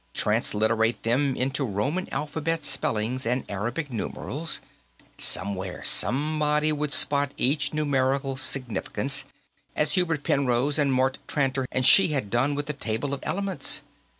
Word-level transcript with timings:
Transliterate 0.15 1.03
them 1.03 1.35
into 1.35 1.63
Roman 1.63 2.09
alphabet 2.11 2.63
spellings 2.63 3.23
and 3.23 3.45
Arabic 3.47 3.91
numerals, 3.91 4.59
and 4.97 5.07
somewhere, 5.19 5.83
somebody 5.83 6.71
would 6.71 6.91
spot 6.91 7.33
each 7.37 7.71
numerical 7.71 8.35
significance, 8.35 9.25
as 9.75 9.91
Hubert 9.91 10.23
Penrose 10.23 10.79
and 10.79 10.91
Mort 10.91 11.19
Tranter 11.27 11.67
and 11.71 11.85
she 11.85 12.07
had 12.07 12.31
done 12.31 12.55
with 12.55 12.65
the 12.65 12.73
table 12.73 13.13
of 13.13 13.19
elements. 13.21 13.83